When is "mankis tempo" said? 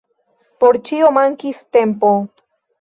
1.19-2.13